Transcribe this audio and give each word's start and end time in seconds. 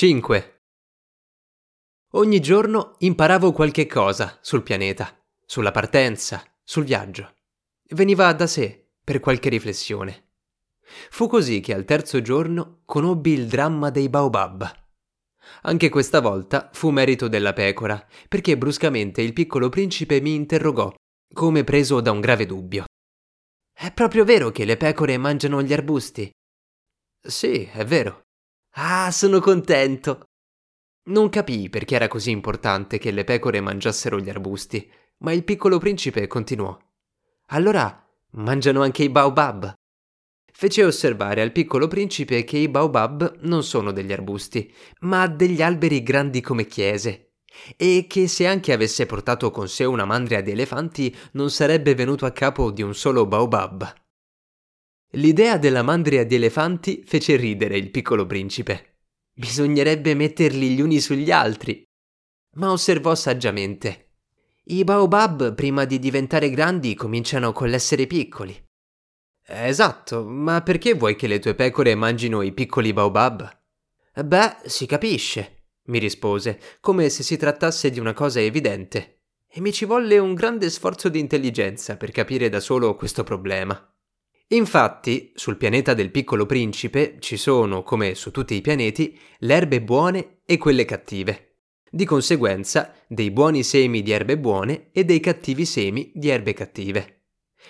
5. 0.00 0.62
Ogni 2.12 2.40
giorno 2.40 2.94
imparavo 3.00 3.52
qualche 3.52 3.84
cosa 3.84 4.38
sul 4.40 4.62
pianeta, 4.62 5.14
sulla 5.44 5.72
partenza, 5.72 6.42
sul 6.64 6.84
viaggio. 6.84 7.34
Veniva 7.90 8.32
da 8.32 8.46
sé 8.46 8.92
per 9.04 9.20
qualche 9.20 9.50
riflessione. 9.50 10.30
Fu 11.10 11.26
così 11.26 11.60
che 11.60 11.74
al 11.74 11.84
terzo 11.84 12.22
giorno 12.22 12.80
conobbi 12.86 13.32
il 13.34 13.46
dramma 13.46 13.90
dei 13.90 14.08
baobab. 14.08 14.72
Anche 15.64 15.90
questa 15.90 16.22
volta 16.22 16.70
fu 16.72 16.88
merito 16.88 17.28
della 17.28 17.52
pecora, 17.52 18.02
perché 18.26 18.56
bruscamente 18.56 19.20
il 19.20 19.34
piccolo 19.34 19.68
principe 19.68 20.22
mi 20.22 20.32
interrogò, 20.32 20.90
come 21.30 21.62
preso 21.62 22.00
da 22.00 22.10
un 22.10 22.20
grave 22.20 22.46
dubbio. 22.46 22.84
È 23.70 23.92
proprio 23.92 24.24
vero 24.24 24.50
che 24.50 24.64
le 24.64 24.78
pecore 24.78 25.18
mangiano 25.18 25.60
gli 25.60 25.74
arbusti? 25.74 26.30
Sì, 27.20 27.66
è 27.66 27.84
vero. 27.84 28.22
Ah, 28.74 29.10
sono 29.10 29.40
contento. 29.40 30.26
Non 31.10 31.28
capii 31.28 31.68
perché 31.68 31.96
era 31.96 32.08
così 32.08 32.30
importante 32.30 32.98
che 32.98 33.10
le 33.10 33.24
pecore 33.24 33.60
mangiassero 33.60 34.20
gli 34.20 34.28
arbusti, 34.28 34.90
ma 35.18 35.32
il 35.32 35.44
piccolo 35.44 35.78
principe 35.78 36.26
continuò. 36.26 36.76
Allora 37.48 38.06
mangiano 38.32 38.82
anche 38.82 39.02
i 39.02 39.10
baobab. 39.10 39.74
Fece 40.52 40.84
osservare 40.84 41.40
al 41.40 41.52
piccolo 41.52 41.88
principe 41.88 42.44
che 42.44 42.58
i 42.58 42.68
baobab 42.68 43.38
non 43.40 43.64
sono 43.64 43.92
degli 43.92 44.12
arbusti, 44.12 44.72
ma 45.00 45.26
degli 45.26 45.62
alberi 45.62 46.02
grandi 46.02 46.40
come 46.40 46.66
chiese, 46.66 47.32
e 47.76 48.06
che 48.08 48.28
se 48.28 48.46
anche 48.46 48.72
avesse 48.72 49.06
portato 49.06 49.50
con 49.50 49.68
sé 49.68 49.84
una 49.84 50.04
mandria 50.04 50.42
di 50.42 50.52
elefanti 50.52 51.16
non 51.32 51.50
sarebbe 51.50 51.94
venuto 51.94 52.24
a 52.24 52.30
capo 52.30 52.70
di 52.70 52.82
un 52.82 52.94
solo 52.94 53.26
baobab. 53.26 53.92
L'idea 55.14 55.58
della 55.58 55.82
mandria 55.82 56.24
di 56.24 56.36
elefanti 56.36 57.02
fece 57.04 57.34
ridere 57.36 57.76
il 57.76 57.90
piccolo 57.90 58.26
principe. 58.26 58.98
Bisognerebbe 59.34 60.14
metterli 60.14 60.70
gli 60.70 60.80
uni 60.80 61.00
sugli 61.00 61.32
altri. 61.32 61.82
Ma 62.54 62.70
osservò 62.70 63.14
saggiamente. 63.14 64.10
I 64.64 64.84
baobab, 64.84 65.54
prima 65.54 65.84
di 65.84 65.98
diventare 65.98 66.48
grandi, 66.50 66.94
cominciano 66.94 67.52
con 67.52 67.68
l'essere 67.68 68.06
piccoli. 68.06 68.56
Esatto, 69.44 70.24
ma 70.24 70.62
perché 70.62 70.94
vuoi 70.94 71.16
che 71.16 71.26
le 71.26 71.40
tue 71.40 71.56
pecore 71.56 71.96
mangino 71.96 72.42
i 72.42 72.52
piccoli 72.52 72.92
baobab? 72.92 73.58
Beh, 74.14 74.58
si 74.66 74.86
capisce, 74.86 75.64
mi 75.86 75.98
rispose, 75.98 76.60
come 76.80 77.08
se 77.08 77.24
si 77.24 77.36
trattasse 77.36 77.90
di 77.90 77.98
una 77.98 78.12
cosa 78.12 78.40
evidente. 78.40 79.22
E 79.48 79.60
mi 79.60 79.72
ci 79.72 79.86
volle 79.86 80.18
un 80.18 80.34
grande 80.34 80.70
sforzo 80.70 81.08
di 81.08 81.18
intelligenza 81.18 81.96
per 81.96 82.12
capire 82.12 82.48
da 82.48 82.60
solo 82.60 82.94
questo 82.94 83.24
problema. 83.24 83.89
Infatti, 84.52 85.30
sul 85.36 85.56
pianeta 85.56 85.94
del 85.94 86.10
piccolo 86.10 86.44
principe 86.44 87.16
ci 87.20 87.36
sono, 87.36 87.84
come 87.84 88.16
su 88.16 88.32
tutti 88.32 88.54
i 88.54 88.60
pianeti, 88.60 89.16
le 89.38 89.54
erbe 89.54 89.80
buone 89.80 90.40
e 90.44 90.58
quelle 90.58 90.84
cattive. 90.84 91.58
Di 91.88 92.04
conseguenza, 92.04 92.92
dei 93.06 93.30
buoni 93.30 93.62
semi 93.62 94.02
di 94.02 94.10
erbe 94.10 94.36
buone 94.36 94.90
e 94.90 95.04
dei 95.04 95.20
cattivi 95.20 95.64
semi 95.64 96.10
di 96.14 96.30
erbe 96.30 96.52
cattive. 96.52 97.26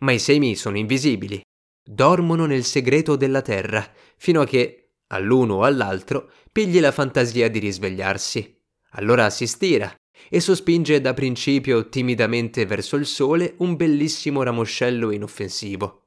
Ma 0.00 0.10
i 0.10 0.18
semi 0.18 0.56
sono 0.56 0.76
invisibili, 0.76 1.40
dormono 1.80 2.44
nel 2.44 2.64
segreto 2.64 3.14
della 3.14 3.42
terra, 3.42 3.88
fino 4.16 4.40
a 4.40 4.44
che, 4.44 4.94
all'uno 5.08 5.54
o 5.54 5.62
all'altro, 5.62 6.30
pigli 6.50 6.80
la 6.80 6.90
fantasia 6.90 7.48
di 7.48 7.60
risvegliarsi. 7.60 8.62
Allora 8.96 9.30
si 9.30 9.46
stira 9.46 9.94
e 10.28 10.40
sospinge 10.40 11.00
da 11.00 11.14
principio 11.14 11.88
timidamente 11.88 12.66
verso 12.66 12.96
il 12.96 13.06
sole 13.06 13.54
un 13.58 13.76
bellissimo 13.76 14.42
ramoscello 14.42 15.12
inoffensivo. 15.12 16.03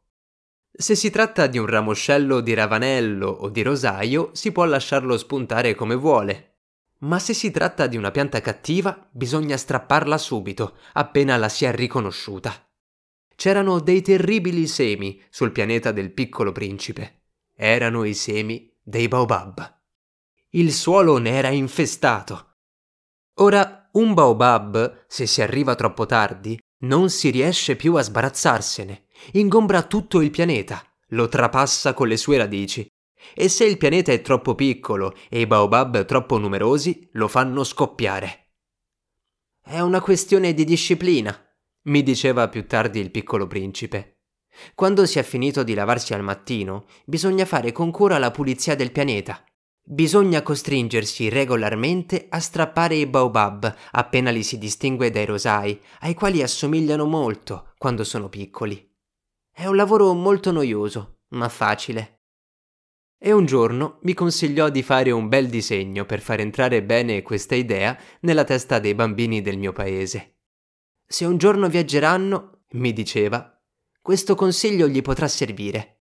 Se 0.79 0.93
si 0.93 1.09
tratta 1.09 1.47
di 1.47 1.57
un 1.57 1.65
ramoscello 1.65 2.39
di 2.39 2.53
ravanello 2.53 3.27
o 3.27 3.49
di 3.49 3.63
rosaio, 3.63 4.29
si 4.33 4.51
può 4.51 4.63
lasciarlo 4.65 5.17
spuntare 5.17 5.73
come 5.73 5.95
vuole. 5.95 6.57
Ma 6.99 7.17
se 7.17 7.33
si 7.33 7.49
tratta 7.49 7.87
di 7.87 7.97
una 7.97 8.11
pianta 8.11 8.41
cattiva, 8.41 9.09
bisogna 9.11 9.57
strapparla 9.57 10.19
subito, 10.19 10.77
appena 10.93 11.35
la 11.35 11.49
si 11.49 11.65
è 11.65 11.73
riconosciuta. 11.73 12.53
C'erano 13.35 13.79
dei 13.79 14.03
terribili 14.03 14.67
semi 14.67 15.19
sul 15.31 15.51
pianeta 15.51 15.91
del 15.91 16.11
piccolo 16.11 16.51
principe. 16.51 17.23
Erano 17.55 18.03
i 18.03 18.13
semi 18.13 18.71
dei 18.83 19.07
baobab. 19.07 19.79
Il 20.49 20.71
suolo 20.71 21.17
ne 21.17 21.31
era 21.31 21.49
infestato. 21.49 22.57
Ora, 23.39 23.89
un 23.93 24.13
baobab, 24.13 25.05
se 25.07 25.25
si 25.25 25.41
arriva 25.41 25.73
troppo 25.73 26.05
tardi, 26.05 26.59
non 26.81 27.09
si 27.09 27.31
riesce 27.31 27.75
più 27.75 27.95
a 27.95 28.03
sbarazzarsene 28.03 29.06
ingombra 29.33 29.83
tutto 29.83 30.21
il 30.21 30.31
pianeta, 30.31 30.83
lo 31.09 31.27
trapassa 31.27 31.93
con 31.93 32.07
le 32.07 32.17
sue 32.17 32.37
radici. 32.37 32.87
E 33.33 33.49
se 33.49 33.65
il 33.65 33.77
pianeta 33.77 34.11
è 34.11 34.21
troppo 34.21 34.55
piccolo 34.55 35.13
e 35.29 35.41
i 35.41 35.47
baobab 35.47 36.05
troppo 36.05 36.37
numerosi, 36.37 37.09
lo 37.13 37.27
fanno 37.27 37.63
scoppiare. 37.63 38.51
È 39.61 39.79
una 39.79 39.99
questione 39.99 40.53
di 40.53 40.63
disciplina, 40.63 41.37
mi 41.87 42.03
diceva 42.03 42.47
più 42.47 42.65
tardi 42.67 42.99
il 42.99 43.11
piccolo 43.11 43.47
principe. 43.47 44.19
Quando 44.75 45.05
si 45.05 45.19
è 45.19 45.23
finito 45.23 45.63
di 45.63 45.73
lavarsi 45.73 46.13
al 46.13 46.23
mattino, 46.23 46.85
bisogna 47.05 47.45
fare 47.45 47.71
con 47.71 47.91
cura 47.91 48.17
la 48.17 48.31
pulizia 48.31 48.75
del 48.75 48.91
pianeta. 48.91 49.43
Bisogna 49.83 50.41
costringersi 50.41 51.29
regolarmente 51.29 52.27
a 52.29 52.39
strappare 52.39 52.95
i 52.95 53.07
baobab 53.07 53.73
appena 53.91 54.31
li 54.31 54.43
si 54.43 54.57
distingue 54.57 55.11
dai 55.11 55.25
rosai, 55.25 55.79
ai 56.01 56.13
quali 56.13 56.41
assomigliano 56.41 57.05
molto 57.05 57.73
quando 57.77 58.03
sono 58.03 58.27
piccoli. 58.27 58.86
È 59.59 59.65
un 59.65 59.75
lavoro 59.75 60.13
molto 60.13 60.51
noioso, 60.51 61.21
ma 61.29 61.49
facile. 61.49 62.25
E 63.17 63.31
un 63.31 63.47
giorno 63.47 63.97
mi 64.03 64.13
consigliò 64.13 64.69
di 64.69 64.83
fare 64.83 65.09
un 65.09 65.29
bel 65.29 65.49
disegno 65.49 66.05
per 66.05 66.21
far 66.21 66.41
entrare 66.41 66.83
bene 66.83 67.23
questa 67.23 67.55
idea 67.55 67.97
nella 68.19 68.43
testa 68.43 68.77
dei 68.77 68.93
bambini 68.93 69.41
del 69.41 69.57
mio 69.57 69.73
paese. 69.73 70.41
Se 71.07 71.25
un 71.25 71.39
giorno 71.39 71.69
viaggeranno, 71.69 72.65
mi 72.73 72.93
diceva, 72.93 73.59
questo 73.99 74.35
consiglio 74.35 74.87
gli 74.87 75.01
potrà 75.01 75.27
servire. 75.27 76.03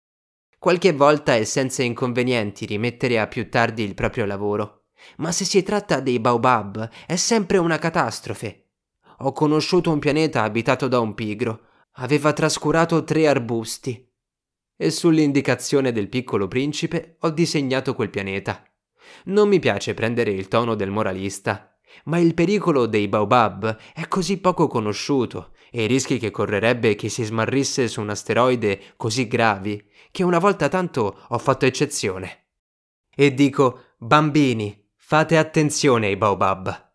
Qualche 0.58 0.92
volta 0.92 1.34
è 1.34 1.44
senza 1.44 1.82
inconvenienti 1.82 2.66
rimettere 2.66 3.19
a 3.19 3.28
più 3.28 3.48
tardi 3.48 3.82
il 3.82 3.94
proprio 3.94 4.26
lavoro, 4.26 4.88
ma 5.16 5.32
se 5.32 5.47
si 5.47 5.62
tratta 5.62 6.00
dei 6.00 6.20
baobab 6.20 6.91
è 7.06 7.16
sempre 7.16 7.56
una 7.56 7.78
catastrofe. 7.78 8.72
Ho 9.20 9.32
conosciuto 9.32 9.91
un 9.91 10.00
pianeta 10.00 10.42
abitato 10.42 10.87
da 10.87 11.00
un 11.00 11.14
pigro, 11.14 11.68
aveva 12.00 12.32
trascurato 12.32 13.04
tre 13.04 13.26
arbusti. 13.26 14.06
E 14.76 14.91
sull'indicazione 14.91 15.92
del 15.92 16.09
piccolo 16.09 16.47
principe 16.47 17.16
ho 17.20 17.31
disegnato 17.31 17.94
quel 17.94 18.10
pianeta. 18.10 18.62
Non 19.25 19.48
mi 19.48 19.59
piace 19.59 19.94
prendere 19.94 20.31
il 20.31 20.48
tono 20.48 20.75
del 20.75 20.91
moralista, 20.91 21.76
ma 22.04 22.19
il 22.19 22.34
pericolo 22.34 22.87
dei 22.87 23.08
baobab 23.08 23.76
è 23.94 24.06
così 24.06 24.38
poco 24.38 24.69
conosciuto 24.69 25.53
e 25.70 25.84
i 25.84 25.87
rischi 25.87 26.19
che 26.19 26.31
correrebbe 26.31 26.94
che 26.94 27.08
si 27.08 27.25
smarrisse 27.25 27.88
su 27.88 28.00
un 28.00 28.10
asteroide 28.10 28.94
così 28.97 29.26
gravi 29.26 29.84
che 30.10 30.22
una 30.22 30.38
volta 30.38 30.69
tanto 30.69 31.25
ho 31.28 31.38
fatto 31.38 31.66
eccezione. 31.66 32.47
E 33.14 33.34
dico, 33.34 33.94
bambini, 33.98 34.91
fate 34.97 35.37
attenzione 35.37 36.06
ai 36.06 36.16
baobab 36.16 36.88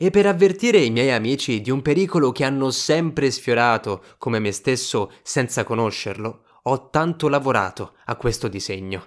e 0.00 0.10
per 0.10 0.26
avvertire 0.26 0.78
i 0.78 0.90
miei 0.90 1.10
amici 1.10 1.60
di 1.60 1.72
un 1.72 1.82
pericolo 1.82 2.30
che 2.30 2.44
hanno 2.44 2.70
sempre 2.70 3.32
sfiorato, 3.32 4.04
come 4.16 4.38
me 4.38 4.52
stesso, 4.52 5.10
senza 5.22 5.64
conoscerlo, 5.64 6.44
ho 6.62 6.88
tanto 6.88 7.28
lavorato 7.28 7.94
a 8.04 8.14
questo 8.14 8.46
disegno. 8.46 9.06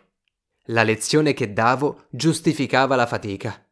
La 0.65 0.83
lezione 0.83 1.33
che 1.33 1.53
davo 1.53 2.07
giustificava 2.09 2.97
la 2.97 3.07
fatica. 3.07 3.65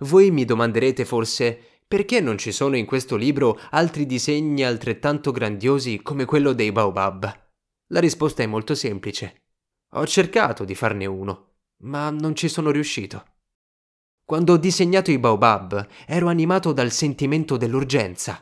Voi 0.00 0.30
mi 0.30 0.44
domanderete 0.44 1.06
forse 1.06 1.58
perché 1.88 2.20
non 2.20 2.36
ci 2.36 2.52
sono 2.52 2.76
in 2.76 2.84
questo 2.84 3.16
libro 3.16 3.58
altri 3.70 4.04
disegni 4.04 4.62
altrettanto 4.62 5.30
grandiosi 5.30 6.02
come 6.02 6.24
quello 6.26 6.52
dei 6.52 6.72
Baobab? 6.72 7.48
La 7.88 8.00
risposta 8.00 8.42
è 8.42 8.46
molto 8.46 8.74
semplice. 8.74 9.44
Ho 9.92 10.04
cercato 10.04 10.64
di 10.64 10.74
farne 10.74 11.06
uno, 11.06 11.52
ma 11.84 12.10
non 12.10 12.34
ci 12.34 12.48
sono 12.48 12.70
riuscito. 12.70 13.24
Quando 14.28 14.54
ho 14.54 14.56
disegnato 14.56 15.12
i 15.12 15.20
baobab 15.20 15.86
ero 16.04 16.26
animato 16.26 16.72
dal 16.72 16.90
sentimento 16.90 17.56
dell'urgenza. 17.56 18.36